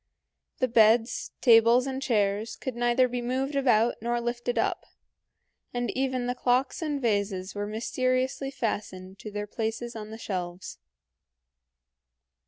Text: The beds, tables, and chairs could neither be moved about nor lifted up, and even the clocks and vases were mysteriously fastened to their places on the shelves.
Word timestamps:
The 0.57 0.67
beds, 0.67 1.29
tables, 1.41 1.85
and 1.85 2.01
chairs 2.01 2.55
could 2.55 2.75
neither 2.75 3.07
be 3.07 3.21
moved 3.21 3.53
about 3.55 3.93
nor 4.01 4.19
lifted 4.19 4.57
up, 4.57 4.87
and 5.75 5.91
even 5.91 6.25
the 6.25 6.33
clocks 6.33 6.81
and 6.81 6.99
vases 6.99 7.53
were 7.53 7.67
mysteriously 7.67 8.49
fastened 8.49 9.19
to 9.19 9.29
their 9.29 9.45
places 9.45 9.95
on 9.95 10.09
the 10.09 10.17
shelves. 10.17 10.79